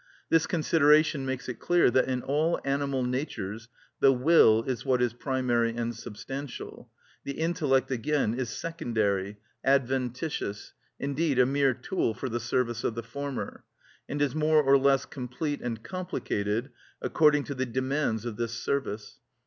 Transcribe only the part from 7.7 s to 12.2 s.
again is secondary, adventitious, indeed a mere tool